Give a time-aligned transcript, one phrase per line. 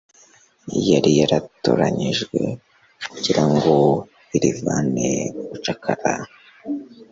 [0.89, 2.23] yari yaratoranyije
[3.11, 3.73] kugira ngo
[4.35, 6.13] irivane mu bucakara